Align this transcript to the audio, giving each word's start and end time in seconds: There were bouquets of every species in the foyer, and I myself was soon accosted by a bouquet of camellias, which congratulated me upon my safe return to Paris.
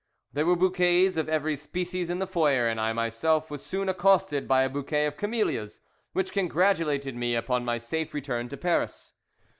There 0.33 0.47
were 0.47 0.55
bouquets 0.55 1.15
of 1.15 1.29
every 1.29 1.55
species 1.55 2.09
in 2.09 2.17
the 2.17 2.25
foyer, 2.25 2.67
and 2.67 2.81
I 2.81 2.91
myself 2.91 3.51
was 3.51 3.63
soon 3.63 3.87
accosted 3.87 4.47
by 4.47 4.63
a 4.63 4.69
bouquet 4.69 5.05
of 5.05 5.15
camellias, 5.15 5.79
which 6.13 6.31
congratulated 6.33 7.15
me 7.15 7.35
upon 7.35 7.63
my 7.65 7.77
safe 7.77 8.11
return 8.15 8.49
to 8.49 8.57
Paris. 8.57 9.13